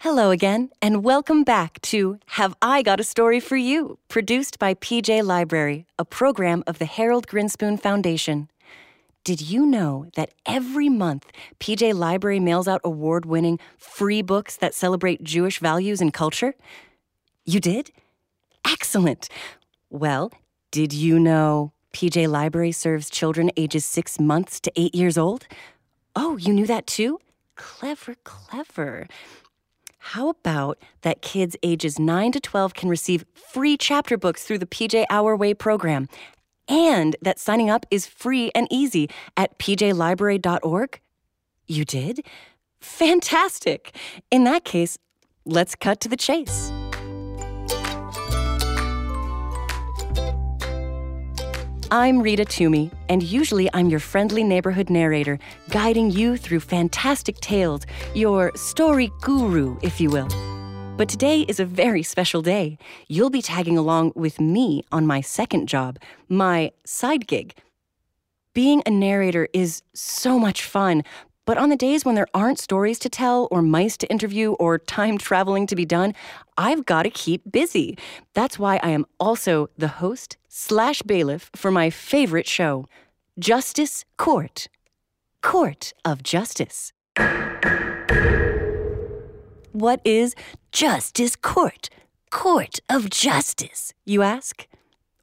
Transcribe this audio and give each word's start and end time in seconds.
Hello 0.00 0.30
again, 0.30 0.70
and 0.80 1.02
welcome 1.02 1.42
back 1.42 1.80
to 1.82 2.20
Have 2.26 2.54
I 2.62 2.82
Got 2.82 3.00
a 3.00 3.02
Story 3.02 3.40
for 3.40 3.56
You, 3.56 3.98
produced 4.06 4.60
by 4.60 4.74
PJ 4.74 5.24
Library, 5.24 5.86
a 5.98 6.04
program 6.04 6.62
of 6.68 6.78
the 6.78 6.84
Harold 6.84 7.26
Grinspoon 7.26 7.80
Foundation. 7.80 8.48
Did 9.24 9.40
you 9.40 9.66
know 9.66 10.06
that 10.14 10.30
every 10.46 10.88
month 10.88 11.32
PJ 11.58 11.94
Library 11.94 12.38
mails 12.38 12.68
out 12.68 12.80
award 12.84 13.26
winning 13.26 13.58
free 13.76 14.22
books 14.22 14.54
that 14.58 14.72
celebrate 14.72 15.24
Jewish 15.24 15.58
values 15.58 16.00
and 16.00 16.14
culture? 16.14 16.54
You 17.44 17.58
did? 17.58 17.90
Excellent. 18.64 19.28
Well, 19.90 20.30
did 20.70 20.92
you 20.92 21.18
know 21.18 21.72
PJ 21.92 22.28
Library 22.28 22.70
serves 22.70 23.10
children 23.10 23.50
ages 23.56 23.84
six 23.84 24.20
months 24.20 24.60
to 24.60 24.70
eight 24.76 24.94
years 24.94 25.18
old? 25.18 25.48
Oh, 26.14 26.36
you 26.36 26.52
knew 26.52 26.66
that 26.66 26.86
too? 26.86 27.18
Clever, 27.56 28.14
clever. 28.22 29.08
How 29.98 30.30
about 30.30 30.78
that 31.02 31.22
kids 31.22 31.56
ages 31.62 31.98
9 31.98 32.32
to 32.32 32.40
12 32.40 32.74
can 32.74 32.88
receive 32.88 33.24
free 33.34 33.76
chapter 33.76 34.16
books 34.16 34.44
through 34.44 34.58
the 34.58 34.66
PJ 34.66 35.04
Our 35.10 35.36
Way 35.36 35.54
program? 35.54 36.08
And 36.68 37.16
that 37.22 37.38
signing 37.38 37.70
up 37.70 37.86
is 37.90 38.06
free 38.06 38.50
and 38.54 38.68
easy 38.70 39.08
at 39.36 39.58
pjlibrary.org? 39.58 41.00
You 41.66 41.84
did? 41.84 42.24
Fantastic! 42.80 43.94
In 44.30 44.44
that 44.44 44.64
case, 44.64 44.98
let's 45.44 45.74
cut 45.74 46.00
to 46.00 46.08
the 46.08 46.16
chase. 46.16 46.72
I'm 51.90 52.20
Rita 52.20 52.44
Toomey, 52.44 52.90
and 53.08 53.22
usually 53.22 53.70
I'm 53.72 53.88
your 53.88 53.98
friendly 53.98 54.44
neighborhood 54.44 54.90
narrator, 54.90 55.38
guiding 55.70 56.10
you 56.10 56.36
through 56.36 56.60
fantastic 56.60 57.40
tales, 57.40 57.86
your 58.14 58.52
story 58.56 59.10
guru, 59.22 59.78
if 59.80 59.98
you 59.98 60.10
will. 60.10 60.28
But 60.98 61.08
today 61.08 61.46
is 61.48 61.60
a 61.60 61.64
very 61.64 62.02
special 62.02 62.42
day. 62.42 62.76
You'll 63.08 63.30
be 63.30 63.40
tagging 63.40 63.78
along 63.78 64.12
with 64.14 64.38
me 64.38 64.84
on 64.92 65.06
my 65.06 65.22
second 65.22 65.66
job, 65.66 65.98
my 66.28 66.72
side 66.84 67.26
gig. 67.26 67.54
Being 68.52 68.82
a 68.84 68.90
narrator 68.90 69.48
is 69.54 69.82
so 69.94 70.38
much 70.38 70.64
fun, 70.64 71.04
but 71.48 71.56
on 71.56 71.70
the 71.70 71.76
days 71.76 72.04
when 72.04 72.14
there 72.14 72.26
aren't 72.34 72.58
stories 72.58 72.98
to 72.98 73.08
tell, 73.08 73.48
or 73.50 73.62
mice 73.62 73.96
to 73.96 74.10
interview, 74.10 74.52
or 74.60 74.76
time 74.76 75.16
traveling 75.16 75.66
to 75.66 75.74
be 75.74 75.86
done, 75.86 76.12
I've 76.58 76.84
got 76.84 77.04
to 77.04 77.10
keep 77.10 77.40
busy. 77.50 77.96
That's 78.34 78.58
why 78.58 78.78
I 78.82 78.90
am 78.90 79.06
also 79.18 79.70
the 79.78 79.88
host 79.88 80.36
slash 80.48 81.00
bailiff 81.00 81.50
for 81.56 81.70
my 81.70 81.88
favorite 81.88 82.46
show, 82.46 82.84
Justice 83.38 84.04
Court. 84.18 84.68
Court 85.40 85.94
of 86.04 86.22
Justice. 86.22 86.92
What 89.72 90.02
is 90.04 90.34
Justice 90.70 91.34
Court? 91.34 91.88
Court 92.28 92.78
of 92.90 93.08
Justice, 93.08 93.94
you 94.04 94.20
ask? 94.20 94.66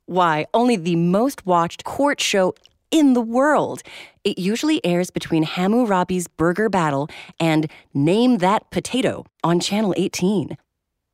Why, 0.08 0.48
only 0.56 0.76
the 0.76 0.96
most 0.96 1.46
watched 1.46 1.84
court 1.84 2.20
show 2.20 2.56
in 2.96 3.12
the 3.12 3.20
world. 3.20 3.84
It 4.24 4.38
usually 4.40 4.84
airs 4.86 5.10
between 5.10 5.44
Hammurabi's 5.44 6.30
Burger 6.30 6.70
Battle 6.70 7.10
and 7.42 7.70
Name 7.94 8.38
That 8.38 8.72
Potato 8.72 9.26
on 9.44 9.60
Channel 9.60 9.94
18. 9.98 10.56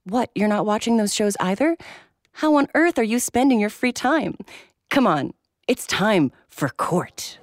What, 0.04 0.30
you're 0.36 0.48
not 0.48 0.68
watching 0.68 0.98
those 0.98 1.12
shows 1.12 1.36
either? 1.40 1.76
How 2.34 2.54
on 2.54 2.68
earth 2.76 3.00
are 3.00 3.04
you 3.04 3.18
spending 3.18 3.60
your 3.60 3.72
free 3.72 3.92
time? 3.92 4.38
Come 4.92 5.08
on, 5.08 5.34
it's 5.68 5.88
time 5.88 6.32
for 6.50 6.70
court. 6.70 7.40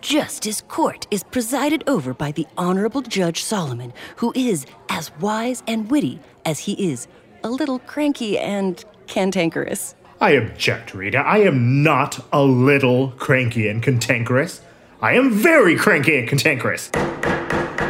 Justice 0.00 0.62
Court 0.66 1.06
is 1.10 1.22
presided 1.22 1.84
over 1.86 2.14
by 2.14 2.32
the 2.32 2.46
Honorable 2.56 3.02
Judge 3.02 3.44
Solomon, 3.44 3.92
who 4.16 4.32
is 4.34 4.64
as 4.88 5.12
wise 5.20 5.62
and 5.66 5.90
witty 5.90 6.18
as 6.46 6.60
he 6.60 6.72
is 6.90 7.08
a 7.42 7.50
little 7.50 7.78
cranky 7.80 8.38
and 8.38 8.82
cantankerous. 9.06 9.94
I 10.20 10.32
object, 10.32 10.92
Rita. 10.94 11.18
I 11.18 11.38
am 11.38 11.82
not 11.82 12.24
a 12.32 12.42
little 12.42 13.10
cranky 13.12 13.68
and 13.68 13.82
cantankerous. 13.82 14.60
I 15.02 15.14
am 15.14 15.32
very 15.32 15.76
cranky 15.76 16.18
and 16.18 16.28
cantankerous. 16.28 16.90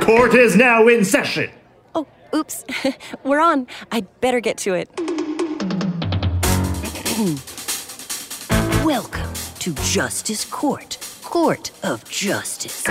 Court 0.01 0.35
is 0.35 0.57
now 0.57 0.89
in 0.89 1.05
session. 1.05 1.51
Oh, 1.95 2.07
oops. 2.35 2.65
We're 3.25 3.41
on. 3.41 3.67
I'd 3.93 4.07
better 4.21 4.41
get 4.41 4.57
to 4.59 4.75
it. 4.75 4.89
Welcome 8.85 9.33
to 9.61 9.75
Justice 9.75 10.45
Court, 10.47 10.99
Court 11.23 11.71
of 11.83 12.09
Justice. 12.09 12.85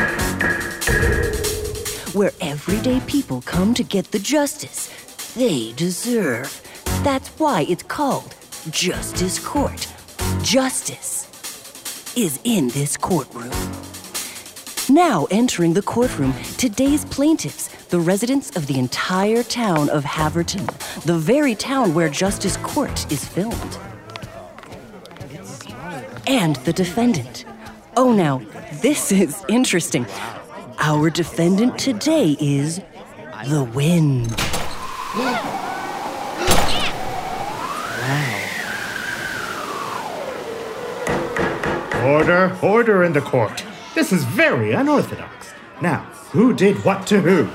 Where 2.13 2.31
everyday 2.39 2.99
people 3.01 3.41
come 3.41 3.73
to 3.73 3.83
get 3.83 4.11
the 4.11 4.19
justice 4.19 5.33
they 5.33 5.73
deserve. 5.73 6.61
That's 7.03 7.29
why 7.39 7.65
it's 7.67 7.83
called 7.83 8.35
Justice 8.71 9.39
Court. 9.39 9.93
Justice 10.41 11.27
is 12.15 12.39
in 12.45 12.69
this 12.69 12.95
courtroom. 12.95 13.51
Now 14.89 15.27
entering 15.31 15.73
the 15.73 15.81
courtroom, 15.81 16.33
today's 16.57 17.03
plaintiffs, 17.03 17.67
the 17.87 17.99
residents 17.99 18.55
of 18.55 18.67
the 18.67 18.79
entire 18.79 19.43
town 19.43 19.89
of 19.89 20.05
Haverton, 20.05 20.65
the 21.03 21.17
very 21.17 21.55
town 21.55 21.93
where 21.93 22.07
Justice 22.07 22.55
Court 22.55 23.11
is 23.11 23.25
filmed. 23.25 23.77
And 26.25 26.55
the 26.57 26.71
defendant. 26.71 27.43
Oh, 27.97 28.13
now, 28.13 28.41
this 28.75 29.11
is 29.11 29.43
interesting. 29.49 30.05
Our 30.79 31.09
defendant 31.09 31.77
today 31.77 32.37
is 32.39 32.77
the 33.49 33.69
wind. 33.75 34.33
Order, 42.03 42.57
order 42.61 43.03
in 43.05 43.13
the 43.13 43.21
court. 43.21 43.63
This 43.95 44.11
is 44.11 44.25
very 44.25 44.73
unorthodox. 44.73 45.53
Now, 45.81 45.99
who 46.31 46.53
did 46.53 46.83
what 46.83 47.07
to 47.07 47.21
who? 47.21 47.47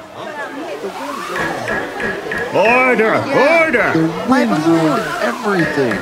Order, 2.56 3.16
order! 3.16 3.92
Wind 4.26 4.50
ruined 4.64 5.02
everything. 5.20 5.94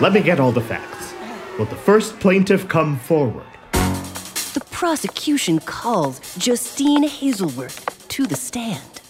Let 0.00 0.12
me 0.12 0.20
get 0.22 0.38
all 0.38 0.52
the 0.52 0.60
facts. 0.60 1.14
Will 1.58 1.64
the 1.64 1.74
first 1.74 2.20
plaintiff 2.20 2.68
come 2.68 2.98
forward? 2.98 3.46
The 3.72 4.64
prosecution 4.70 5.60
calls 5.60 6.36
Justine 6.36 7.08
Hazelworth 7.08 8.08
to 8.08 8.26
the 8.26 8.36
stand. 8.36 9.00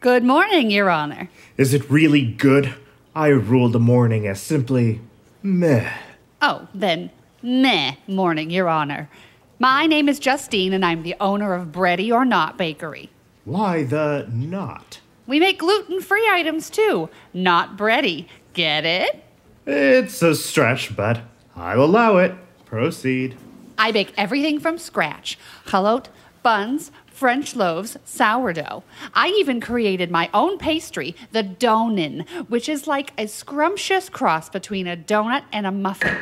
Good 0.00 0.24
morning, 0.24 0.70
Your 0.70 0.90
Honor. 0.90 1.30
Is 1.56 1.72
it 1.72 1.88
really 1.88 2.26
good? 2.26 2.74
I 3.14 3.28
rule 3.28 3.68
the 3.68 3.78
morning 3.78 4.26
as 4.26 4.40
simply 4.40 5.00
meh. 5.42 5.92
Oh, 6.40 6.66
then, 6.72 7.10
meh, 7.42 7.96
morning, 8.06 8.50
Your 8.50 8.70
Honor. 8.70 9.10
My 9.58 9.86
name 9.86 10.08
is 10.08 10.18
Justine, 10.18 10.72
and 10.72 10.82
I'm 10.82 11.02
the 11.02 11.14
owner 11.20 11.52
of 11.52 11.68
Bready 11.68 12.10
or 12.10 12.24
Not 12.24 12.56
Bakery. 12.56 13.10
Why 13.44 13.82
the 13.84 14.28
not? 14.32 15.00
We 15.26 15.38
make 15.38 15.58
gluten 15.58 16.00
free 16.00 16.26
items 16.30 16.70
too, 16.70 17.10
not 17.34 17.76
bready. 17.76 18.28
Get 18.54 18.86
it? 18.86 19.22
It's 19.66 20.22
a 20.22 20.34
stretch, 20.34 20.96
but 20.96 21.20
I'll 21.54 21.84
allow 21.84 22.16
it. 22.16 22.34
Proceed. 22.64 23.36
I 23.76 23.92
bake 23.92 24.14
everything 24.16 24.58
from 24.58 24.78
scratch 24.78 25.38
challot, 25.66 26.08
buns, 26.42 26.90
French 27.12 27.54
loaves, 27.54 27.96
sourdough. 28.04 28.82
I 29.14 29.28
even 29.38 29.60
created 29.60 30.10
my 30.10 30.30
own 30.32 30.58
pastry, 30.58 31.14
the 31.30 31.42
donin, 31.42 32.26
which 32.48 32.68
is 32.68 32.86
like 32.86 33.12
a 33.18 33.28
scrumptious 33.28 34.08
cross 34.08 34.48
between 34.48 34.86
a 34.86 34.96
donut 34.96 35.44
and 35.52 35.66
a 35.66 35.70
muffin. 35.70 36.16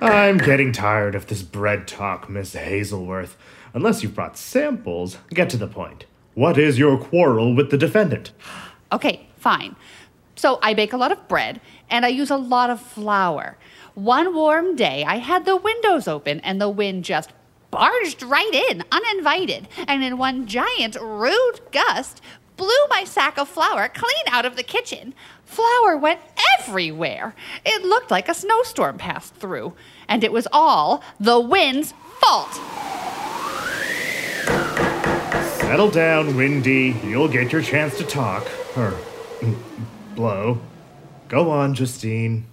I'm 0.00 0.38
getting 0.38 0.72
tired 0.72 1.14
of 1.14 1.26
this 1.26 1.42
bread 1.42 1.88
talk, 1.88 2.28
Miss 2.28 2.54
Hazelworth. 2.54 3.36
Unless 3.74 4.02
you've 4.02 4.14
brought 4.14 4.36
samples, 4.36 5.16
get 5.30 5.50
to 5.50 5.56
the 5.56 5.66
point. 5.66 6.04
What 6.34 6.58
is 6.58 6.78
your 6.78 6.98
quarrel 6.98 7.54
with 7.54 7.70
the 7.70 7.76
defendant? 7.76 8.32
Okay, 8.92 9.28
fine. 9.36 9.76
So 10.36 10.58
I 10.62 10.74
bake 10.74 10.92
a 10.92 10.96
lot 10.96 11.12
of 11.12 11.28
bread 11.28 11.60
and 11.90 12.06
I 12.06 12.08
use 12.08 12.30
a 12.30 12.36
lot 12.36 12.70
of 12.70 12.80
flour. 12.80 13.58
One 13.94 14.34
warm 14.34 14.74
day, 14.74 15.04
I 15.06 15.16
had 15.16 15.44
the 15.44 15.56
windows 15.56 16.08
open 16.08 16.40
and 16.40 16.60
the 16.60 16.70
wind 16.70 17.04
just 17.04 17.32
barged 17.70 18.22
right 18.22 18.52
in, 18.70 18.84
uninvited, 18.90 19.68
and 19.86 20.02
in 20.02 20.18
one 20.18 20.46
giant, 20.46 20.96
rude 21.00 21.60
gust, 21.72 22.20
blew 22.56 22.68
my 22.90 23.04
sack 23.04 23.38
of 23.38 23.48
flour 23.48 23.88
clean 23.88 24.24
out 24.28 24.44
of 24.44 24.56
the 24.56 24.62
kitchen. 24.62 25.14
Flour 25.44 25.96
went 25.96 26.20
everywhere. 26.58 27.34
It 27.64 27.84
looked 27.84 28.10
like 28.10 28.28
a 28.28 28.34
snowstorm 28.34 28.98
passed 28.98 29.34
through, 29.34 29.74
and 30.08 30.22
it 30.22 30.32
was 30.32 30.46
all 30.52 31.02
the 31.18 31.40
wind's 31.40 31.94
fault. 32.20 32.52
Settle 35.60 35.90
down, 35.90 36.36
Windy. 36.36 36.96
You'll 37.04 37.28
get 37.28 37.52
your 37.52 37.62
chance 37.62 37.96
to 37.98 38.04
talk. 38.04 38.44
Or 38.76 38.92
mm, 39.38 39.56
blow. 40.14 40.58
Go 41.28 41.50
on, 41.50 41.74
Justine. 41.74 42.44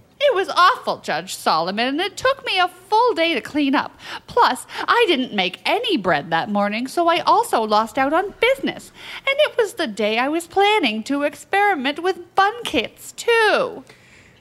Awful, 0.60 0.98
Judge 0.98 1.36
Solomon, 1.36 1.88
and 1.88 2.02
it 2.02 2.18
took 2.18 2.44
me 2.44 2.58
a 2.58 2.68
full 2.68 3.14
day 3.14 3.36
to 3.36 3.42
clean 3.42 3.76
up. 3.76 3.98
Plus, 4.26 4.66
I 4.88 5.06
didn't 5.08 5.34
make 5.34 5.62
any 5.66 5.98
bread 5.98 6.32
that 6.32 6.50
morning, 6.50 6.88
so 6.88 7.08
I 7.08 7.20
also 7.20 7.62
lost 7.62 8.00
out 8.00 8.12
on 8.12 8.34
business. 8.42 8.92
And 9.20 9.36
it 9.42 9.56
was 9.56 9.76
the 9.76 9.86
day 9.86 10.18
I 10.18 10.30
was 10.30 10.48
planning 10.48 11.04
to 11.04 11.22
experiment 11.22 12.02
with 12.02 12.34
bun 12.34 12.64
kits, 12.64 13.12
too. 13.12 13.84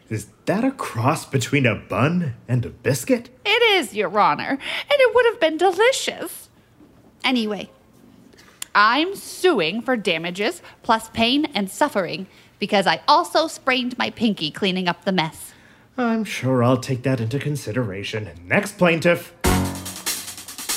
Is 0.08 0.28
that 0.46 0.64
a 0.64 0.70
cross 0.70 1.26
between 1.26 1.66
a 1.66 1.74
bun 1.74 2.34
and 2.48 2.64
a 2.64 2.70
biscuit? 2.70 3.28
It 3.44 3.62
is, 3.74 3.92
Your 3.92 4.18
Honor, 4.18 4.50
and 4.50 4.58
it 4.88 5.14
would 5.14 5.26
have 5.26 5.40
been 5.40 5.58
delicious. 5.58 6.48
Anyway, 7.22 7.68
I'm 8.74 9.16
suing 9.16 9.82
for 9.82 9.96
damages 9.98 10.62
plus 10.82 11.10
pain 11.10 11.46
and 11.54 11.70
suffering 11.70 12.26
because 12.58 12.86
I 12.86 13.02
also 13.06 13.48
sprained 13.48 13.98
my 13.98 14.08
pinky 14.08 14.50
cleaning 14.50 14.88
up 14.88 15.04
the 15.04 15.12
mess. 15.12 15.52
I'm 15.98 16.24
sure 16.24 16.62
I'll 16.62 16.76
take 16.76 17.02
that 17.04 17.20
into 17.20 17.38
consideration. 17.38 18.28
Next 18.44 18.76
plaintiff. 18.76 19.32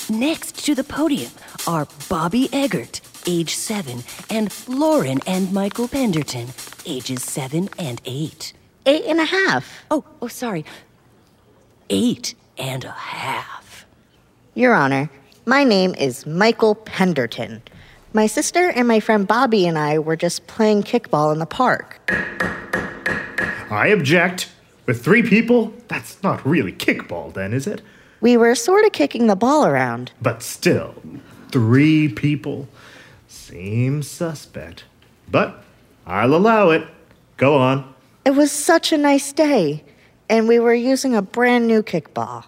Next 0.09 0.63
to 0.65 0.73
the 0.73 0.83
podium 0.83 1.31
are 1.67 1.87
Bobby 2.07 2.47
Eggert, 2.53 3.01
age 3.27 3.53
seven, 3.53 4.03
and 4.29 4.53
Lauren 4.67 5.19
and 5.27 5.51
Michael 5.51 5.89
Penderton, 5.89 6.47
ages 6.85 7.21
seven 7.23 7.69
and 7.77 8.01
eight. 8.05 8.53
Eight 8.85 9.03
and 9.05 9.19
a 9.19 9.25
half. 9.25 9.83
Oh, 9.91 10.05
oh, 10.21 10.29
sorry. 10.29 10.63
Eight 11.89 12.33
and 12.57 12.85
a 12.85 12.91
half. 12.91 13.85
Your 14.55 14.73
Honor, 14.73 15.09
my 15.45 15.65
name 15.65 15.95
is 15.95 16.25
Michael 16.25 16.75
Penderton. 16.75 17.61
My 18.13 18.25
sister 18.25 18.69
and 18.69 18.87
my 18.87 18.99
friend 19.01 19.27
Bobby 19.27 19.67
and 19.67 19.77
I 19.77 19.99
were 19.99 20.15
just 20.15 20.47
playing 20.47 20.83
kickball 20.83 21.33
in 21.33 21.39
the 21.39 21.45
park. 21.45 21.99
I 23.69 23.87
object. 23.89 24.49
With 24.89 25.03
three 25.03 25.21
people, 25.21 25.71
that's 25.87 26.23
not 26.23 26.43
really 26.43 26.71
kickball, 26.71 27.31
then, 27.31 27.53
is 27.53 27.67
it? 27.67 27.83
We 28.21 28.37
were 28.37 28.55
sort 28.55 28.85
of 28.85 28.91
kicking 28.91 29.27
the 29.27 29.35
ball 29.35 29.67
around. 29.67 30.11
But 30.19 30.41
still, 30.41 30.95
three 31.51 32.09
people 32.09 32.67
seems 33.27 34.07
suspect. 34.09 34.85
But 35.29 35.63
I'll 36.07 36.33
allow 36.33 36.71
it. 36.71 36.87
Go 37.37 37.55
on. 37.55 37.93
It 38.25 38.31
was 38.31 38.51
such 38.51 38.91
a 38.91 38.97
nice 38.97 39.31
day, 39.31 39.83
and 40.27 40.47
we 40.47 40.57
were 40.57 40.73
using 40.73 41.15
a 41.15 41.21
brand 41.21 41.67
new 41.67 41.83
kickball. 41.83 42.45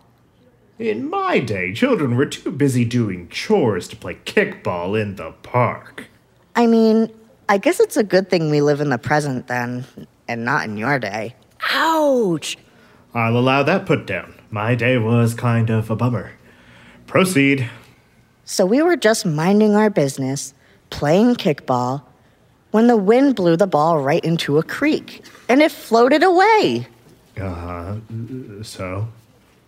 In 0.80 1.08
my 1.08 1.38
day, 1.38 1.76
children 1.76 2.16
were 2.16 2.26
too 2.26 2.50
busy 2.50 2.86
doing 2.86 3.30
chores 3.30 3.88
to 3.90 3.96
play 3.96 4.16
kickball 4.26 5.00
in 5.00 5.16
the 5.18 5.34
park. 5.44 6.08
I 6.56 6.66
mean, 6.66 7.12
I 7.48 7.60
guess 7.60 7.80
it's 7.80 7.98
a 7.98 8.04
good 8.04 8.32
thing 8.32 8.50
we 8.50 8.62
live 8.62 8.82
in 8.82 8.90
the 8.90 8.98
present 8.98 9.46
then, 9.46 9.86
and 10.28 10.44
not 10.44 10.66
in 10.66 10.76
your 10.76 10.98
day. 10.98 11.36
Ouch! 11.73 12.57
I'll 13.13 13.38
allow 13.38 13.63
that 13.63 13.85
put 13.85 14.06
down. 14.06 14.33
My 14.50 14.75
day 14.75 14.97
was 14.97 15.33
kind 15.33 15.69
of 15.69 15.89
a 15.89 15.95
bummer. 15.95 16.33
Proceed. 17.07 17.69
So 18.45 18.65
we 18.65 18.81
were 18.81 18.97
just 18.97 19.25
minding 19.25 19.75
our 19.75 19.89
business, 19.89 20.53
playing 20.89 21.35
kickball, 21.35 22.03
when 22.71 22.88
the 22.88 22.97
wind 22.97 23.35
blew 23.35 23.57
the 23.57 23.68
ball 23.68 24.00
right 24.00 24.23
into 24.23 24.57
a 24.57 24.63
creek, 24.63 25.23
and 25.50 25.62
it 25.62 25.71
floated 25.71 26.23
away. 26.23 26.88
Uh, 27.39 27.95
so? 28.63 29.07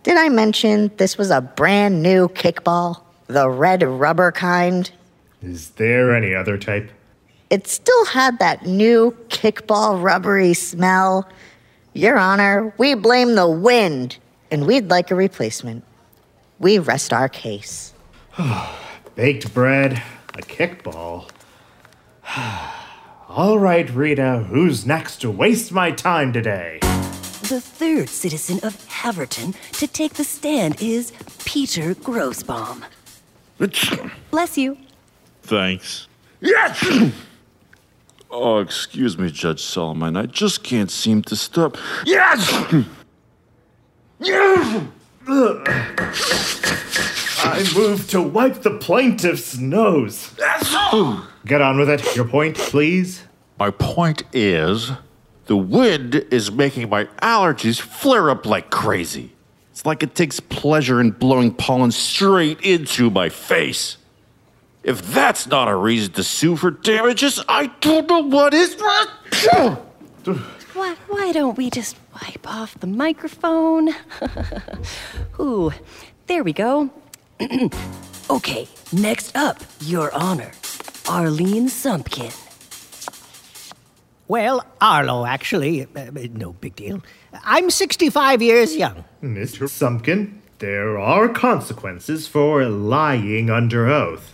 Did 0.02 0.18
I 0.18 0.28
mention 0.28 0.90
this 0.96 1.16
was 1.16 1.30
a 1.30 1.40
brand 1.40 2.02
new 2.02 2.28
kickball? 2.28 3.02
The 3.26 3.48
red 3.48 3.82
rubber 3.82 4.32
kind? 4.32 4.90
Is 5.42 5.70
there 5.70 6.14
any 6.14 6.34
other 6.34 6.58
type? 6.58 6.90
It 7.50 7.66
still 7.66 8.04
had 8.06 8.38
that 8.38 8.66
new 8.66 9.16
kickball 9.28 10.02
rubbery 10.02 10.54
smell. 10.54 11.28
Your 11.96 12.18
Honor, 12.18 12.74
we 12.76 12.94
blame 12.94 13.36
the 13.36 13.48
wind, 13.48 14.18
and 14.50 14.66
we'd 14.66 14.90
like 14.90 15.12
a 15.12 15.14
replacement. 15.14 15.84
We 16.58 16.80
rest 16.80 17.12
our 17.12 17.28
case. 17.28 17.94
Baked 19.14 19.54
bread, 19.54 20.02
a 20.34 20.38
kickball. 20.38 21.30
All 23.28 23.60
right, 23.60 23.88
Rita, 23.90 24.44
who's 24.48 24.84
next 24.84 25.18
to 25.18 25.30
waste 25.30 25.70
my 25.70 25.92
time 25.92 26.32
today? 26.32 26.80
The 26.82 27.60
third 27.60 28.08
citizen 28.08 28.58
of 28.64 28.84
Haverton 28.86 29.54
to 29.74 29.86
take 29.86 30.14
the 30.14 30.24
stand 30.24 30.82
is 30.82 31.12
Peter 31.44 31.94
Grossbaum. 31.94 32.82
Bless 34.32 34.58
you. 34.58 34.78
Thanks. 35.44 36.08
Yes! 36.40 37.12
oh, 38.34 38.58
excuse 38.58 39.16
me, 39.16 39.30
Judge 39.30 39.62
Solomon. 39.62 40.16
I 40.16 40.26
just 40.26 40.62
can't 40.62 40.90
seem 40.90 41.22
to 41.22 41.36
stop. 41.36 41.76
Yes! 42.04 42.84
Yes! 44.20 44.88
I 47.46 47.72
move 47.74 48.08
to 48.10 48.20
wipe 48.20 48.62
the 48.62 48.78
plaintiff's 48.78 49.56
nose. 49.56 50.34
Get 51.46 51.62
on 51.62 51.78
with 51.78 51.88
it. 51.88 52.16
Your 52.16 52.26
point, 52.26 52.56
please. 52.56 53.24
My 53.58 53.70
point 53.70 54.24
is 54.32 54.90
the 55.46 55.56
wind 55.56 56.14
is 56.30 56.50
making 56.50 56.88
my 56.88 57.04
allergies 57.22 57.80
flare 57.80 58.30
up 58.30 58.46
like 58.46 58.70
crazy. 58.70 59.32
It's 59.70 59.86
like 59.86 60.02
it 60.02 60.14
takes 60.14 60.40
pleasure 60.40 61.00
in 61.00 61.12
blowing 61.12 61.52
pollen 61.54 61.90
straight 61.90 62.60
into 62.62 63.10
my 63.10 63.28
face. 63.28 63.98
If 64.84 65.14
that's 65.14 65.46
not 65.46 65.68
a 65.68 65.74
reason 65.74 66.12
to 66.12 66.22
sue 66.22 66.56
for 66.56 66.70
damages, 66.70 67.42
I 67.48 67.68
don't 67.80 68.06
know 68.06 68.20
what 68.20 68.52
is. 68.52 68.76
Why, 70.74 70.94
why 71.08 71.32
don't 71.32 71.56
we 71.56 71.70
just 71.70 71.96
wipe 72.12 72.46
off 72.46 72.78
the 72.78 72.86
microphone? 72.86 73.94
Ooh, 75.40 75.72
there 76.26 76.44
we 76.44 76.52
go. 76.52 76.90
okay, 78.30 78.68
next 78.92 79.34
up, 79.34 79.62
Your 79.80 80.12
Honor, 80.14 80.52
Arlene 81.08 81.68
Sumpkin. 81.68 82.34
Well, 84.28 84.66
Arlo, 84.82 85.24
actually. 85.24 85.84
Uh, 85.96 86.10
no 86.32 86.52
big 86.52 86.76
deal. 86.76 87.02
I'm 87.42 87.70
65 87.70 88.42
years 88.42 88.76
young. 88.76 89.04
Mr. 89.22 89.66
Sumpkin, 89.66 90.40
there 90.58 90.98
are 90.98 91.28
consequences 91.30 92.26
for 92.26 92.66
lying 92.66 93.48
under 93.48 93.88
oath. 93.88 94.33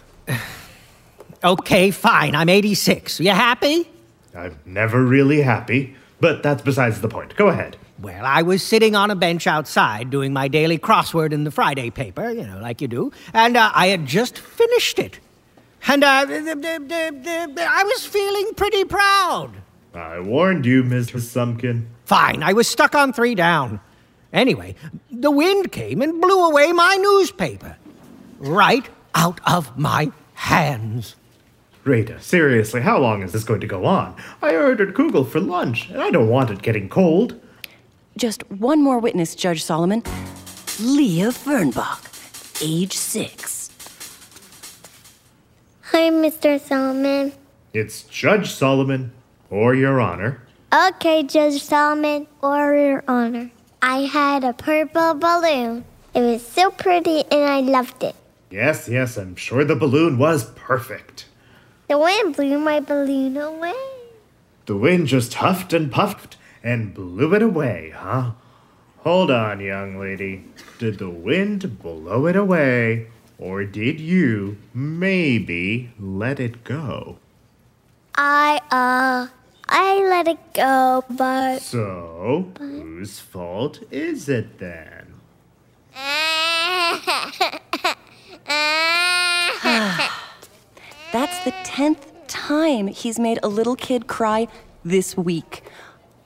Okay, 1.42 1.90
fine. 1.90 2.34
I'm 2.34 2.48
86. 2.48 3.20
You 3.20 3.30
happy? 3.30 3.88
I'm 4.34 4.58
never 4.66 5.02
really 5.02 5.40
happy, 5.40 5.94
but 6.20 6.42
that's 6.42 6.62
besides 6.62 7.00
the 7.00 7.08
point. 7.08 7.34
Go 7.36 7.48
ahead. 7.48 7.76
Well, 8.00 8.24
I 8.24 8.42
was 8.42 8.62
sitting 8.62 8.94
on 8.94 9.10
a 9.10 9.14
bench 9.14 9.46
outside 9.46 10.10
doing 10.10 10.32
my 10.32 10.48
daily 10.48 10.78
crossword 10.78 11.32
in 11.32 11.44
the 11.44 11.50
Friday 11.50 11.90
paper, 11.90 12.30
you 12.30 12.46
know, 12.46 12.58
like 12.58 12.80
you 12.80 12.88
do, 12.88 13.12
and 13.34 13.56
uh, 13.56 13.70
I 13.74 13.88
had 13.88 14.06
just 14.06 14.38
finished 14.38 14.98
it. 14.98 15.20
And 15.86 16.04
uh, 16.04 16.26
I 16.28 17.82
was 17.84 18.06
feeling 18.06 18.52
pretty 18.54 18.84
proud. 18.84 19.52
I 19.94 20.20
warned 20.20 20.66
you, 20.66 20.82
Mr. 20.82 21.20
Sumpkin. 21.20 21.86
Fine, 22.04 22.42
I 22.42 22.52
was 22.52 22.68
stuck 22.68 22.94
on 22.94 23.12
three 23.12 23.34
down. 23.34 23.80
Anyway, 24.32 24.76
the 25.10 25.30
wind 25.30 25.72
came 25.72 26.00
and 26.00 26.20
blew 26.20 26.46
away 26.46 26.72
my 26.72 26.96
newspaper. 26.96 27.76
Right 28.38 28.88
out 29.14 29.40
of 29.46 29.76
my 29.76 30.12
hands. 30.40 31.16
Rita, 31.84 32.20
seriously, 32.20 32.80
how 32.80 32.98
long 32.98 33.22
is 33.22 33.32
this 33.32 33.44
going 33.44 33.60
to 33.60 33.66
go 33.66 33.84
on? 33.84 34.14
I 34.42 34.56
ordered 34.56 34.94
Kugel 34.94 35.28
for 35.28 35.40
lunch, 35.40 35.90
and 35.90 36.00
I 36.00 36.10
don't 36.10 36.28
want 36.28 36.50
it 36.50 36.62
getting 36.62 36.88
cold. 36.88 37.40
Just 38.16 38.50
one 38.50 38.82
more 38.82 38.98
witness, 38.98 39.34
Judge 39.34 39.62
Solomon. 39.62 40.02
Leah 40.80 41.30
Fernbach, 41.30 42.00
age 42.62 42.94
six. 42.96 43.70
Hi, 45.92 46.10
Mr. 46.10 46.60
Solomon. 46.60 47.32
It's 47.72 48.02
Judge 48.04 48.50
Solomon, 48.50 49.12
or 49.50 49.74
Your 49.74 50.00
Honor. 50.00 50.42
Okay, 50.72 51.22
Judge 51.22 51.62
Solomon, 51.62 52.26
or 52.42 52.74
Your 52.74 53.04
Honor. 53.06 53.50
I 53.82 54.00
had 54.02 54.44
a 54.44 54.52
purple 54.52 55.14
balloon. 55.14 55.84
It 56.14 56.20
was 56.22 56.46
so 56.46 56.70
pretty 56.70 57.24
and 57.30 57.44
I 57.44 57.60
loved 57.60 58.02
it. 58.02 58.14
Yes, 58.50 58.88
yes, 58.88 59.16
I'm 59.16 59.36
sure 59.36 59.64
the 59.64 59.76
balloon 59.76 60.18
was 60.18 60.50
perfect. 60.56 61.26
The 61.86 61.98
wind 61.98 62.34
blew 62.34 62.58
my 62.58 62.80
balloon 62.80 63.36
away. 63.36 63.74
The 64.66 64.76
wind 64.76 65.06
just 65.06 65.34
huffed 65.34 65.72
and 65.72 65.90
puffed 65.90 66.36
and 66.62 66.92
blew 66.92 67.32
it 67.34 67.42
away, 67.42 67.92
huh? 67.94 68.32
Hold 68.98 69.30
on, 69.30 69.60
young 69.60 69.98
lady. 69.98 70.44
Did 70.78 70.98
the 70.98 71.10
wind 71.10 71.80
blow 71.80 72.26
it 72.26 72.34
away, 72.34 73.06
or 73.38 73.64
did 73.64 74.00
you 74.00 74.58
maybe 74.74 75.90
let 75.98 76.40
it 76.40 76.64
go? 76.64 77.18
I, 78.16 78.60
uh, 78.70 79.28
I 79.68 80.08
let 80.08 80.26
it 80.26 80.52
go, 80.54 81.04
but. 81.08 81.60
So, 81.62 82.52
whose 82.58 83.20
fault 83.20 83.80
is 83.92 84.28
it 84.28 84.58
then? 84.58 85.14
The 91.42 91.54
tenth 91.64 92.12
time 92.26 92.86
he's 92.88 93.18
made 93.18 93.38
a 93.42 93.48
little 93.48 93.74
kid 93.74 94.06
cry 94.06 94.46
this 94.84 95.16
week. 95.16 95.62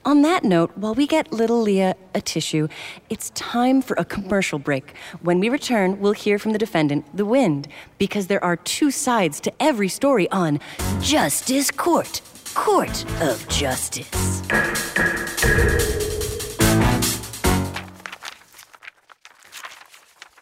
On 0.05 0.23
that 0.23 0.43
note, 0.43 0.73
while 0.75 0.93
we 0.93 1.07
get 1.07 1.33
little 1.33 1.63
Leah 1.63 1.95
a 2.17 2.21
tissue, 2.21 2.67
it's 3.09 3.31
time 3.31 3.81
for 3.81 3.95
a 3.97 4.05
commercial 4.05 4.59
break. 4.59 4.93
When 5.23 5.39
we 5.39 5.49
return, 5.49 6.01
we'll 6.01 6.15
hear 6.15 6.37
from 6.37 6.51
the 6.51 6.59
defendant, 6.59 7.07
the 7.17 7.25
wind, 7.25 7.69
because 7.97 8.27
there 8.27 8.43
are 8.43 8.57
two 8.57 8.91
sides 8.91 9.39
to 9.43 9.53
every 9.61 9.89
story 9.89 10.29
on 10.33 10.59
Justice 11.01 11.71
Court, 11.71 12.21
Court 12.55 13.05
of 13.23 13.47
Justice. 13.49 14.43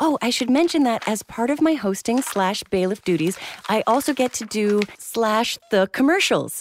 Oh, 0.04 0.18
I 0.20 0.30
should 0.30 0.50
mention 0.50 0.82
that 0.82 1.06
as 1.06 1.22
part 1.22 1.48
of 1.48 1.62
my 1.62 1.74
hosting 1.74 2.22
slash 2.22 2.64
bailiff 2.64 3.02
duties, 3.04 3.38
I 3.68 3.84
also 3.86 4.12
get 4.12 4.32
to 4.32 4.44
do 4.44 4.80
slash 4.98 5.60
the 5.70 5.86
commercials. 5.92 6.60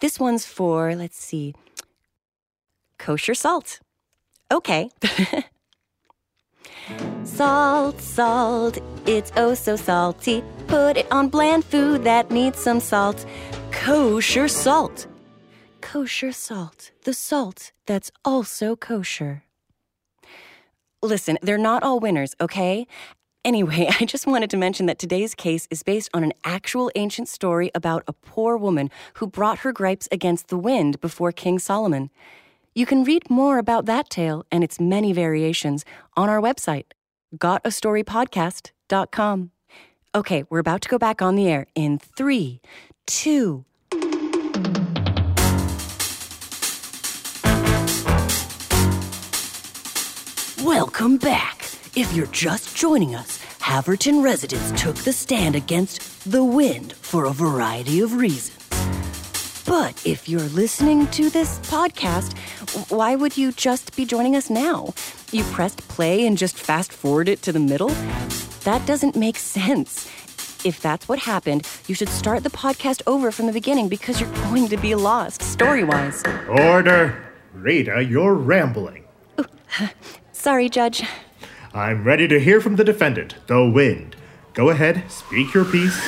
This 0.00 0.18
one's 0.18 0.44
for, 0.44 0.96
let's 0.96 1.16
see, 1.16 1.54
kosher 2.98 3.36
salt. 3.36 3.78
Okay. 4.50 4.90
salt, 7.22 8.00
salt, 8.00 8.78
it's 9.06 9.30
oh 9.36 9.54
so 9.54 9.76
salty. 9.76 10.42
Put 10.66 10.96
it 10.96 11.06
on 11.12 11.28
bland 11.28 11.64
food 11.64 12.02
that 12.02 12.32
needs 12.32 12.58
some 12.58 12.80
salt. 12.80 13.24
Kosher 13.70 14.48
salt. 14.48 15.06
Kosher 15.80 16.32
salt, 16.32 16.90
the 17.04 17.14
salt 17.14 17.70
that's 17.86 18.10
also 18.24 18.74
kosher. 18.74 19.44
Listen, 21.02 21.38
they're 21.40 21.56
not 21.56 21.82
all 21.82 21.98
winners, 21.98 22.36
okay? 22.42 22.86
Anyway, 23.42 23.88
I 24.00 24.04
just 24.04 24.26
wanted 24.26 24.50
to 24.50 24.58
mention 24.58 24.84
that 24.86 24.98
today's 24.98 25.34
case 25.34 25.66
is 25.70 25.82
based 25.82 26.10
on 26.12 26.22
an 26.22 26.34
actual 26.44 26.90
ancient 26.94 27.26
story 27.28 27.70
about 27.74 28.04
a 28.06 28.12
poor 28.12 28.58
woman 28.58 28.90
who 29.14 29.26
brought 29.26 29.60
her 29.60 29.72
gripes 29.72 30.08
against 30.12 30.48
the 30.48 30.58
wind 30.58 31.00
before 31.00 31.32
King 31.32 31.58
Solomon. 31.58 32.10
You 32.74 32.84
can 32.84 33.02
read 33.02 33.30
more 33.30 33.56
about 33.58 33.86
that 33.86 34.10
tale 34.10 34.44
and 34.52 34.62
its 34.62 34.78
many 34.78 35.14
variations 35.14 35.86
on 36.16 36.28
our 36.28 36.40
website, 36.40 36.84
gotastorypodcast.com. 37.36 39.50
Okay, 40.14 40.44
we're 40.50 40.58
about 40.58 40.82
to 40.82 40.88
go 40.88 40.98
back 40.98 41.22
on 41.22 41.34
the 41.34 41.48
air 41.48 41.66
in 41.74 41.98
three, 41.98 42.60
two, 43.06 43.64
Welcome 50.64 51.16
back. 51.16 51.62
If 51.96 52.12
you're 52.12 52.26
just 52.26 52.76
joining 52.76 53.14
us, 53.14 53.42
Haverton 53.60 54.20
residents 54.20 54.78
took 54.78 54.94
the 54.94 55.12
stand 55.12 55.56
against 55.56 56.30
the 56.30 56.44
wind 56.44 56.92
for 56.92 57.24
a 57.24 57.32
variety 57.32 58.00
of 58.00 58.12
reasons. 58.16 58.58
But 59.64 60.06
if 60.06 60.28
you're 60.28 60.50
listening 60.50 61.06
to 61.12 61.30
this 61.30 61.60
podcast, 61.60 62.36
why 62.90 63.16
would 63.16 63.38
you 63.38 63.52
just 63.52 63.96
be 63.96 64.04
joining 64.04 64.36
us 64.36 64.50
now? 64.50 64.92
You 65.32 65.44
pressed 65.44 65.78
play 65.88 66.26
and 66.26 66.36
just 66.36 66.58
fast 66.58 66.92
forward 66.92 67.30
it 67.30 67.40
to 67.42 67.52
the 67.52 67.58
middle? 67.58 67.88
That 68.64 68.84
doesn't 68.86 69.16
make 69.16 69.38
sense. 69.38 70.06
If 70.62 70.82
that's 70.82 71.08
what 71.08 71.20
happened, 71.20 71.66
you 71.86 71.94
should 71.94 72.10
start 72.10 72.42
the 72.42 72.50
podcast 72.50 73.00
over 73.06 73.32
from 73.32 73.46
the 73.46 73.52
beginning 73.54 73.88
because 73.88 74.20
you're 74.20 74.34
going 74.50 74.68
to 74.68 74.76
be 74.76 74.94
lost 74.94 75.40
story 75.40 75.84
wise. 75.84 76.22
Order! 76.50 77.32
Rita, 77.54 78.04
you're 78.04 78.34
rambling. 78.34 79.04
Sorry, 80.40 80.70
Judge. 80.70 81.02
I'm 81.74 82.02
ready 82.02 82.26
to 82.26 82.40
hear 82.40 82.62
from 82.62 82.76
the 82.76 82.82
defendant, 82.82 83.34
the 83.46 83.62
wind. 83.62 84.16
Go 84.54 84.70
ahead, 84.70 85.04
speak 85.10 85.52
your 85.52 85.66
piece. 85.66 86.00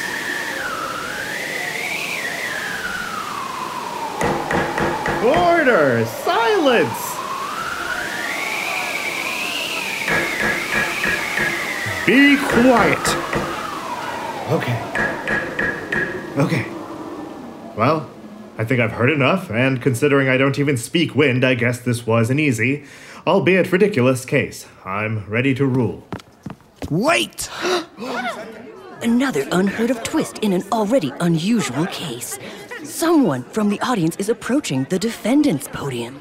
Order! 5.22 6.06
Silence! 6.06 7.12
Be 12.06 12.38
quiet! 12.38 13.06
Okay. 14.50 14.78
Okay. 16.38 16.66
Well, 17.76 18.08
I 18.62 18.64
think 18.64 18.78
I've 18.78 18.92
heard 18.92 19.10
enough, 19.10 19.50
and 19.50 19.82
considering 19.82 20.28
I 20.28 20.36
don't 20.36 20.56
even 20.56 20.76
speak 20.76 21.16
wind, 21.16 21.44
I 21.44 21.54
guess 21.54 21.80
this 21.80 22.06
was 22.06 22.30
an 22.30 22.38
easy, 22.38 22.84
albeit 23.26 23.72
ridiculous 23.72 24.24
case. 24.24 24.68
I'm 24.84 25.26
ready 25.26 25.52
to 25.54 25.66
rule. 25.66 26.06
Wait! 26.88 27.50
Another 29.02 29.48
unheard 29.50 29.90
of 29.90 30.00
twist 30.04 30.38
in 30.38 30.52
an 30.52 30.62
already 30.70 31.12
unusual 31.18 31.86
case. 31.86 32.38
Someone 32.84 33.42
from 33.42 33.68
the 33.68 33.80
audience 33.80 34.14
is 34.14 34.28
approaching 34.28 34.84
the 34.84 34.98
defendant's 35.00 35.66
podium. 35.66 36.20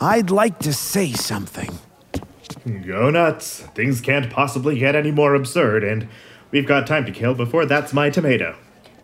I'd 0.00 0.30
like 0.30 0.58
to 0.58 0.72
say 0.72 1.12
something. 1.12 1.78
Go 2.84 3.10
nuts. 3.10 3.60
Things 3.76 4.00
can't 4.00 4.30
possibly 4.30 4.80
get 4.80 4.96
any 4.96 5.12
more 5.12 5.36
absurd, 5.36 5.84
and 5.84 6.08
we've 6.50 6.66
got 6.66 6.88
time 6.88 7.06
to 7.06 7.12
kill 7.12 7.34
before 7.34 7.66
that's 7.66 7.92
my 7.92 8.10
tomato. 8.10 8.56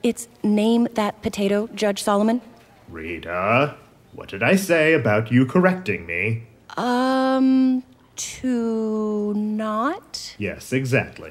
It's 0.03 0.27
name 0.43 0.89
that 0.95 1.23
potato, 1.23 1.69
Judge 1.75 2.03
Solomon. 2.03 2.41
Rita, 2.89 3.77
what 4.13 4.29
did 4.29 4.43
I 4.43 4.57
say 4.57 4.95
about 4.95 5.31
you 5.31 5.47
correcting 5.47 6.07
me? 6.07 6.43
Um, 6.77 7.85
to 8.17 9.33
not? 9.35 10.35
Yes, 10.39 10.73
exactly. 10.73 11.31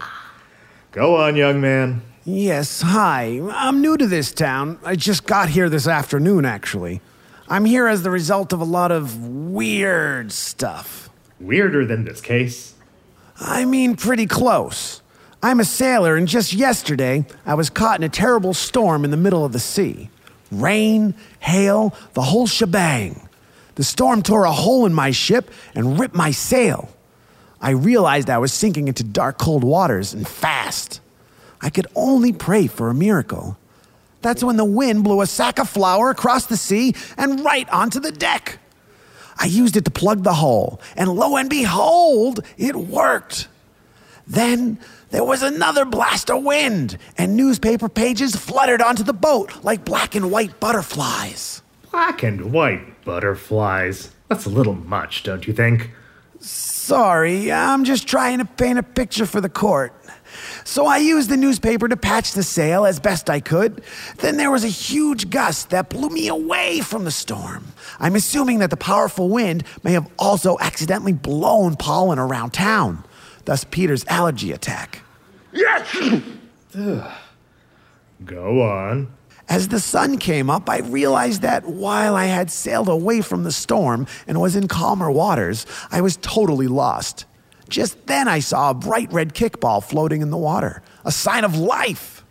Go 0.92 1.16
on, 1.18 1.36
young 1.36 1.60
man. 1.60 2.02
Yes, 2.24 2.82
hi. 2.82 3.42
I'm 3.52 3.82
new 3.82 3.98
to 3.98 4.08
this 4.08 4.32
town. 4.32 4.80
I 4.86 4.96
just 4.96 5.26
got 5.26 5.50
here 5.50 5.70
this 5.70 5.88
afternoon, 5.88 6.46
actually. 6.46 7.02
I'm 7.50 7.66
here 7.66 7.88
as 7.88 8.04
the 8.04 8.12
result 8.12 8.54
of 8.54 8.62
a 8.62 8.66
lot 8.66 8.92
of 8.92 9.18
weird 9.26 10.32
stuff. 10.32 11.10
Weirder 11.42 11.86
than 11.86 12.06
this 12.06 12.22
case. 12.22 12.76
I 13.38 13.66
mean, 13.66 13.98
pretty 13.98 14.28
close. 14.28 15.01
I'm 15.44 15.60
a 15.60 15.66
sailor, 15.66 16.16
and 16.16 16.28
just 16.28 16.54
yesterday, 16.54 17.26
I 17.46 17.56
was 17.56 17.72
caught 17.72 18.00
in 18.00 18.04
a 18.04 18.10
terrible 18.10 18.54
storm 18.54 19.04
in 19.04 19.10
the 19.12 19.18
middle 19.18 19.44
of 19.44 19.54
the 19.54 19.60
sea. 19.60 20.10
Rain, 20.52 21.16
hail, 21.40 21.96
the 22.14 22.22
whole 22.22 22.46
shebang. 22.46 23.28
The 23.76 23.84
storm 23.84 24.22
tore 24.22 24.44
a 24.44 24.52
hole 24.52 24.86
in 24.86 24.94
my 24.94 25.12
ship 25.12 25.50
and 25.74 26.00
ripped 26.00 26.14
my 26.14 26.30
sail. 26.30 26.90
I 27.60 27.72
realized 27.72 28.30
I 28.30 28.38
was 28.38 28.54
sinking 28.54 28.88
into 28.88 29.04
dark, 29.04 29.40
cold 29.40 29.64
waters 29.64 30.14
and 30.14 30.28
fast. 30.28 31.00
I 31.62 31.70
could 31.70 31.88
only 31.96 32.34
pray 32.34 32.68
for 32.68 32.90
a 32.90 32.94
miracle. 32.94 33.58
That's 34.22 34.44
when 34.44 34.58
the 34.58 34.66
wind 34.66 35.04
blew 35.04 35.22
a 35.22 35.28
sack 35.28 35.58
of 35.58 35.70
flour 35.70 36.12
across 36.12 36.46
the 36.46 36.58
sea 36.58 36.94
and 37.18 37.44
right 37.44 37.68
onto 37.70 38.00
the 38.00 38.12
deck. 38.12 38.60
I 39.38 39.46
used 39.46 39.76
it 39.76 39.86
to 39.86 39.92
plug 39.92 40.24
the 40.24 40.34
hole, 40.34 40.80
and 40.96 41.10
lo 41.10 41.36
and 41.38 41.50
behold, 41.50 42.42
it 42.58 42.76
worked. 42.76 43.48
Then 44.32 44.80
there 45.10 45.26
was 45.26 45.44
another 45.44 45.84
blast 45.84 46.32
of 46.32 46.42
wind, 46.42 46.98
and 47.18 47.36
newspaper 47.36 47.90
pages 47.90 48.34
fluttered 48.34 48.82
onto 48.82 49.04
the 49.04 49.12
boat 49.12 49.62
like 49.62 49.84
black 49.84 50.16
and 50.16 50.32
white 50.32 50.58
butterflies. 50.62 51.62
Black 51.92 52.24
and 52.24 52.54
white 52.54 53.04
butterflies. 53.04 54.12
That's 54.30 54.46
a 54.46 54.50
little 54.50 54.76
much, 54.76 55.24
don't 55.24 55.46
you 55.46 55.54
think? 55.54 55.92
Sorry, 56.40 57.52
I'm 57.52 57.84
just 57.84 58.08
trying 58.08 58.38
to 58.38 58.46
paint 58.46 58.80
a 58.80 58.84
picture 58.84 59.26
for 59.26 59.42
the 59.42 59.50
court. 59.50 59.94
So 60.64 60.86
I 60.86 61.00
used 61.00 61.30
the 61.30 61.36
newspaper 61.36 61.90
to 61.90 61.98
patch 61.98 62.32
the 62.32 62.42
sail 62.42 62.86
as 62.86 63.02
best 63.02 63.30
I 63.30 63.42
could. 63.42 63.84
Then 64.20 64.38
there 64.38 64.50
was 64.50 64.64
a 64.64 64.70
huge 64.70 65.30
gust 65.30 65.72
that 65.72 65.90
blew 65.90 66.08
me 66.08 66.30
away 66.30 66.80
from 66.80 67.04
the 67.04 67.12
storm. 67.12 67.66
I'm 68.00 68.16
assuming 68.16 68.60
that 68.60 68.70
the 68.70 68.78
powerful 68.78 69.28
wind 69.28 69.66
may 69.84 69.92
have 69.92 70.10
also 70.18 70.58
accidentally 70.62 71.12
blown 71.12 71.76
pollen 71.76 72.18
around 72.18 72.52
town, 72.52 73.04
thus 73.46 73.64
Peter's 73.66 74.06
allergy 74.08 74.52
attack. 74.52 75.02
Yes! 75.52 76.12
Go 78.26 78.62
on. 78.62 79.12
As 79.50 79.68
the 79.68 79.80
sun 79.80 80.18
came 80.18 80.50
up, 80.50 80.70
I 80.70 80.80
realized 80.80 81.42
that 81.42 81.66
while 81.66 82.16
I 82.16 82.26
had 82.26 82.50
sailed 82.50 82.88
away 82.88 83.22
from 83.22 83.44
the 83.44 83.52
storm 83.52 84.08
and 84.26 84.40
was 84.40 84.56
in 84.56 84.68
calmer 84.68 85.12
waters, 85.12 85.66
I 85.92 86.00
was 86.02 86.18
totally 86.18 86.68
lost. 86.68 87.26
Just 87.68 88.08
then, 88.08 88.28
I 88.28 88.40
saw 88.40 88.70
a 88.70 88.74
bright 88.74 89.12
red 89.12 89.34
kickball 89.34 89.84
floating 89.84 90.22
in 90.22 90.30
the 90.30 90.38
water, 90.38 90.82
a 91.04 91.12
sign 91.12 91.44
of 91.44 91.58
life. 91.58 92.24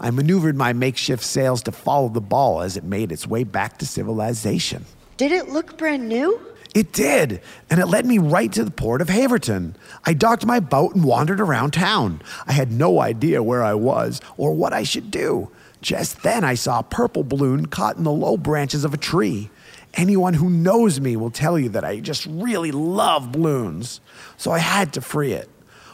I 0.00 0.10
maneuvered 0.10 0.56
my 0.56 0.72
makeshift 0.72 1.22
sails 1.22 1.62
to 1.64 1.72
follow 1.72 2.08
the 2.08 2.20
ball 2.20 2.62
as 2.62 2.76
it 2.76 2.84
made 2.84 3.12
its 3.12 3.26
way 3.26 3.44
back 3.44 3.78
to 3.78 3.86
civilization. 3.86 4.84
Did 5.16 5.32
it 5.32 5.48
look 5.48 5.76
brand 5.76 6.08
new? 6.08 6.40
It 6.74 6.92
did, 6.92 7.42
and 7.68 7.80
it 7.80 7.86
led 7.86 8.06
me 8.06 8.16
right 8.16 8.50
to 8.52 8.64
the 8.64 8.70
port 8.70 9.02
of 9.02 9.10
Haverton. 9.10 9.76
I 10.06 10.14
docked 10.14 10.46
my 10.46 10.58
boat 10.58 10.94
and 10.94 11.04
wandered 11.04 11.40
around 11.40 11.72
town. 11.72 12.22
I 12.46 12.52
had 12.52 12.72
no 12.72 13.00
idea 13.00 13.42
where 13.42 13.62
I 13.62 13.74
was 13.74 14.22
or 14.38 14.54
what 14.54 14.72
I 14.72 14.82
should 14.82 15.10
do. 15.10 15.50
Just 15.82 16.22
then, 16.22 16.44
I 16.44 16.54
saw 16.54 16.78
a 16.78 16.84
purple 16.84 17.24
balloon 17.24 17.66
caught 17.66 17.96
in 17.96 18.04
the 18.04 18.12
low 18.12 18.38
branches 18.38 18.84
of 18.84 18.94
a 18.94 18.98
tree. 18.98 19.50
Anyone 19.94 20.32
who 20.32 20.48
knows 20.48 20.98
me 20.98 21.16
will 21.16 21.30
tell 21.30 21.58
you 21.58 21.68
that 21.70 21.84
I 21.84 22.00
just 22.00 22.24
really 22.24 22.72
love 22.72 23.32
balloons. 23.32 24.00
So 24.38 24.50
I 24.50 24.58
had 24.58 24.94
to 24.94 25.02
free 25.02 25.32
it. 25.32 25.50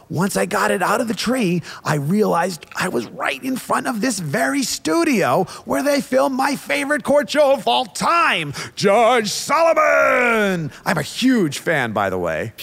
Once 0.09 0.35
I 0.35 0.47
got 0.47 0.71
it 0.71 0.81
out 0.81 1.01
of 1.01 1.07
the 1.07 1.13
tree, 1.13 1.61
I 1.83 1.95
realized 1.95 2.65
I 2.75 2.89
was 2.89 3.05
right 3.07 3.41
in 3.43 3.57
front 3.57 3.85
of 3.85 4.01
this 4.01 4.17
very 4.19 4.63
studio 4.63 5.43
where 5.65 5.83
they 5.83 6.01
film 6.01 6.33
my 6.33 6.55
favorite 6.55 7.03
court 7.03 7.29
show 7.29 7.53
of 7.53 7.67
all 7.67 7.85
time, 7.85 8.53
Judge 8.75 9.29
Solomon. 9.29 10.71
I'm 10.83 10.97
a 10.97 11.03
huge 11.03 11.59
fan, 11.59 11.93
by 11.93 12.09
the 12.09 12.17
way. 12.17 12.53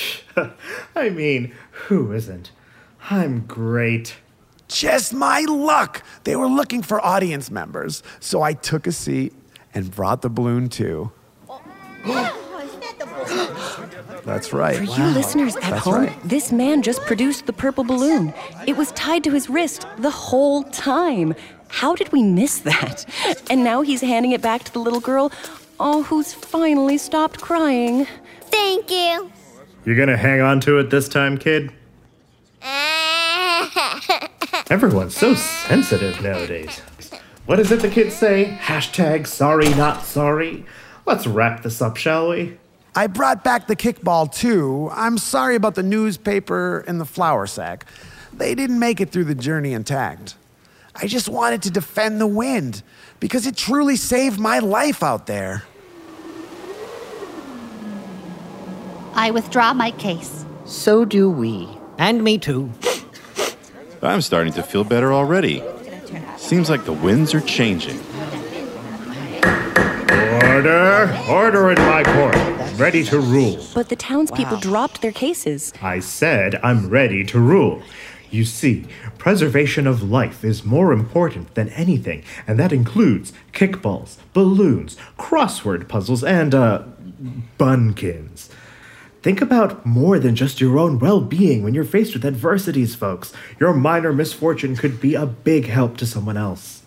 I 0.96 1.08
mean, 1.10 1.54
who 1.70 2.12
isn't? 2.12 2.50
I'm 3.10 3.46
great. 3.46 4.16
Just 4.66 5.14
my 5.14 5.42
luck. 5.42 6.02
They 6.24 6.34
were 6.34 6.48
looking 6.48 6.82
for 6.82 7.00
audience 7.04 7.48
members, 7.48 8.02
so 8.18 8.42
I 8.42 8.54
took 8.54 8.88
a 8.88 8.92
seat 8.92 9.32
and 9.72 9.88
brought 9.94 10.22
the 10.22 10.30
balloon 10.30 10.68
too. 10.68 11.12
That's 14.26 14.52
right. 14.52 14.76
For 14.76 14.82
you 14.82 15.04
listeners 15.14 15.54
at 15.56 15.62
That's 15.62 15.84
home, 15.84 16.06
right. 16.06 16.22
this 16.24 16.50
man 16.50 16.82
just 16.82 17.00
produced 17.02 17.46
the 17.46 17.52
purple 17.52 17.84
balloon. 17.84 18.34
It 18.66 18.76
was 18.76 18.90
tied 18.92 19.22
to 19.24 19.30
his 19.30 19.48
wrist 19.48 19.86
the 19.98 20.10
whole 20.10 20.64
time. 20.64 21.34
How 21.68 21.94
did 21.94 22.10
we 22.12 22.22
miss 22.24 22.58
that? 22.60 23.04
And 23.48 23.62
now 23.62 23.82
he's 23.82 24.00
handing 24.00 24.32
it 24.32 24.42
back 24.42 24.64
to 24.64 24.72
the 24.72 24.80
little 24.80 24.98
girl, 24.98 25.30
oh, 25.78 26.02
who's 26.02 26.34
finally 26.34 26.98
stopped 26.98 27.40
crying. 27.40 28.04
Thank 28.50 28.90
you. 28.90 29.30
You're 29.84 29.94
gonna 29.94 30.16
hang 30.16 30.40
on 30.40 30.58
to 30.62 30.80
it 30.80 30.90
this 30.90 31.08
time, 31.08 31.38
kid? 31.38 31.70
Everyone's 34.68 35.16
so 35.16 35.34
sensitive 35.34 36.20
nowadays. 36.20 36.80
What 37.46 37.60
is 37.60 37.70
it 37.70 37.78
the 37.80 37.88
kids 37.88 38.16
say? 38.16 38.58
Hashtag 38.60 39.28
sorry, 39.28 39.68
not 39.74 40.04
sorry. 40.04 40.64
Let's 41.04 41.28
wrap 41.28 41.62
this 41.62 41.80
up, 41.80 41.96
shall 41.96 42.30
we? 42.30 42.58
I 42.96 43.08
brought 43.08 43.44
back 43.44 43.66
the 43.66 43.76
kickball 43.76 44.32
too. 44.32 44.88
I'm 44.90 45.18
sorry 45.18 45.54
about 45.54 45.74
the 45.74 45.82
newspaper 45.82 46.80
and 46.88 46.98
the 46.98 47.04
flour 47.04 47.46
sack. 47.46 47.84
They 48.32 48.54
didn't 48.54 48.78
make 48.78 49.02
it 49.02 49.10
through 49.12 49.24
the 49.24 49.34
journey 49.34 49.74
intact. 49.74 50.34
I 50.94 51.06
just 51.06 51.28
wanted 51.28 51.62
to 51.64 51.70
defend 51.70 52.22
the 52.22 52.26
wind 52.26 52.82
because 53.20 53.46
it 53.46 53.54
truly 53.54 53.96
saved 53.96 54.40
my 54.40 54.60
life 54.60 55.02
out 55.02 55.26
there. 55.26 55.64
I 59.14 59.30
withdraw 59.30 59.74
my 59.74 59.90
case. 59.90 60.46
So 60.64 61.04
do 61.04 61.30
we. 61.30 61.68
And 61.98 62.24
me 62.24 62.38
too. 62.38 62.72
I'm 64.00 64.22
starting 64.22 64.54
to 64.54 64.62
feel 64.62 64.84
better 64.84 65.12
already. 65.12 65.62
Seems 66.38 66.70
like 66.70 66.86
the 66.86 66.94
winds 66.94 67.34
are 67.34 67.40
changing. 67.42 67.98
Order! 70.54 71.14
Order 71.28 71.70
in 71.72 71.78
my 71.78 72.02
court. 72.02 72.65
Ready 72.76 73.04
to 73.04 73.18
rule. 73.18 73.64
But 73.74 73.88
the 73.88 73.96
townspeople 73.96 74.58
dropped 74.58 75.00
their 75.00 75.12
cases. 75.12 75.72
I 75.80 76.00
said 76.00 76.60
I'm 76.62 76.90
ready 76.90 77.24
to 77.24 77.40
rule. 77.40 77.82
You 78.30 78.44
see, 78.44 78.84
preservation 79.16 79.86
of 79.86 80.02
life 80.02 80.44
is 80.44 80.64
more 80.64 80.92
important 80.92 81.54
than 81.54 81.70
anything, 81.70 82.22
and 82.46 82.58
that 82.58 82.72
includes 82.72 83.32
kickballs, 83.52 84.16
balloons, 84.34 84.96
crossword 85.18 85.88
puzzles, 85.88 86.22
and, 86.22 86.54
uh, 86.54 86.82
bunkins. 87.58 88.50
Think 89.22 89.40
about 89.40 89.86
more 89.86 90.18
than 90.18 90.36
just 90.36 90.60
your 90.60 90.78
own 90.78 90.98
well 90.98 91.20
being 91.20 91.62
when 91.62 91.72
you're 91.72 91.82
faced 91.82 92.12
with 92.12 92.24
adversities, 92.26 92.94
folks. 92.94 93.32
Your 93.58 93.72
minor 93.72 94.12
misfortune 94.12 94.76
could 94.76 95.00
be 95.00 95.14
a 95.14 95.24
big 95.24 95.66
help 95.66 95.96
to 95.96 96.06
someone 96.06 96.36
else. 96.36 96.82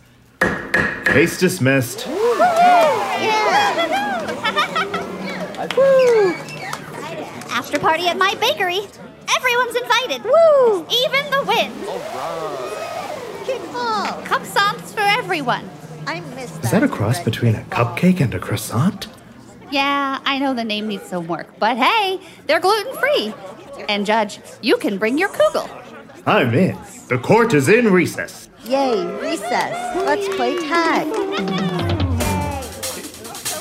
Case 1.05 1.39
dismissed. 1.39 2.07
After 7.69 7.81
party 7.81 8.07
at 8.07 8.17
my 8.17 8.33
bakery. 8.41 8.79
Everyone's 9.37 9.75
invited. 9.75 10.23
Woo! 10.23 10.87
Even 10.89 11.29
the 11.29 11.43
wind. 11.45 11.75
Kickball. 13.45 14.23
Croissants 14.23 14.91
for 14.91 15.01
everyone. 15.01 15.69
I 16.07 16.21
miss 16.33 16.49
that. 16.49 16.65
Is 16.65 16.71
that 16.71 16.81
a 16.81 16.87
cross 16.87 17.23
between 17.23 17.53
a 17.53 17.61
cupcake 17.65 18.21
and 18.21 18.33
a 18.33 18.39
croissant? 18.39 19.07
Yeah, 19.69 20.17
I 20.25 20.39
know 20.39 20.55
the 20.55 20.63
name 20.63 20.87
needs 20.87 21.03
some 21.03 21.27
work, 21.27 21.59
but 21.59 21.77
hey, 21.77 22.19
they're 22.47 22.59
gluten 22.59 22.97
free. 22.97 23.35
And 23.87 24.03
Judge, 24.03 24.39
you 24.63 24.77
can 24.77 24.97
bring 24.97 25.19
your 25.19 25.29
kugel. 25.29 25.69
I'm 26.25 26.55
in. 26.55 26.75
The 27.07 27.19
court 27.19 27.53
is 27.53 27.69
in 27.69 27.93
recess. 27.93 28.49
Yay, 28.63 29.05
recess. 29.21 29.95
Let's 29.95 30.27
play 30.35 30.57
tag. 30.57 31.05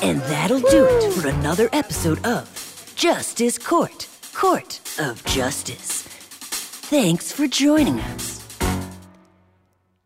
And 0.01 0.19
that'll 0.21 0.61
do 0.61 0.87
it 0.89 1.13
for 1.13 1.27
another 1.27 1.69
episode 1.73 2.25
of 2.25 2.58
Justice 2.99 3.57
Court, 3.57 4.09
Court 4.33 4.81
of 4.99 5.23
Justice. 5.23 6.01
Thanks 6.01 7.31
for 7.31 7.47
joining 7.47 7.97
us. 7.97 8.45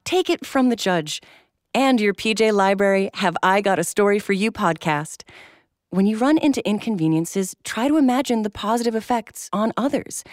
Take 0.06 0.30
it 0.30 0.46
from 0.46 0.70
the 0.70 0.76
judge 0.76 1.20
and 1.74 2.00
your 2.00 2.14
PJ 2.14 2.54
Library 2.54 3.10
Have 3.16 3.36
I 3.42 3.62
Got 3.62 3.80
a 3.80 3.84
Story 3.84 4.20
for 4.20 4.34
You 4.34 4.52
podcast. 4.52 5.24
When 5.90 6.06
you 6.06 6.20
run 6.20 6.38
into 6.38 6.64
inconveniences, 6.70 7.56
try 7.64 7.88
to 7.88 7.98
imagine 7.98 8.44
the 8.44 8.52
positive 8.52 8.94
effects 8.94 9.50
on 9.52 9.74
others. 9.76 10.24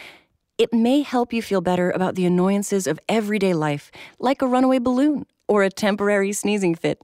It 0.59 0.71
may 0.71 1.01
help 1.01 1.33
you 1.33 1.41
feel 1.41 1.63
better 1.63 1.91
about 1.91 2.15
the 2.15 2.27
annoyances 2.27 2.87
of 2.87 3.01
everyday 3.09 3.55
life, 3.55 3.91
like 4.19 4.43
a 4.43 4.47
runaway 4.47 4.81
balloon 4.81 5.25
or 5.49 5.63
a 5.63 5.71
temporary 5.71 6.35
sneezing 6.35 6.75
fit. 6.75 7.01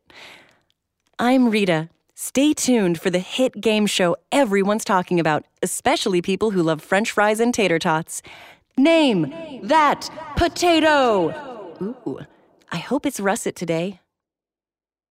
I'm 1.19 1.49
Rita. 1.49 1.89
Stay 2.19 2.55
tuned 2.55 2.99
for 2.99 3.11
the 3.11 3.19
hit 3.19 3.61
game 3.61 3.85
show 3.85 4.17
everyone's 4.33 4.87
talking 4.87 5.21
about, 5.21 5.45
especially 5.63 6.23
people 6.23 6.51
who 6.51 6.63
love 6.63 6.81
french 6.81 7.13
fries 7.13 7.41
and 7.41 7.53
tater 7.53 7.79
tots. 7.79 8.23
Name 8.79 9.31
that 9.63 10.09
potato! 10.35 11.29
Ooh, 11.83 12.21
I 12.73 12.79
hope 12.79 13.05
it's 13.05 13.21
russet 13.21 13.55
today. 13.55 14.01